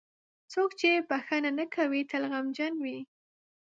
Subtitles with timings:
[0.53, 2.99] •څوک چې بښنه نه کوي، تل غمجن وي.